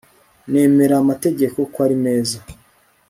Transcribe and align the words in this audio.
Nemeramategeko 0.51 1.59
kw 1.71 1.77
ari 1.85 1.95
meza 2.05 2.37